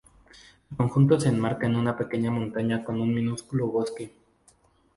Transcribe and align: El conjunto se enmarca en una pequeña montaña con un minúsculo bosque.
El 0.71 0.77
conjunto 0.77 1.19
se 1.19 1.29
enmarca 1.29 1.67
en 1.67 1.75
una 1.75 1.95
pequeña 1.95 2.31
montaña 2.31 2.83
con 2.83 2.99
un 3.01 3.13
minúsculo 3.13 3.67
bosque. 3.67 4.11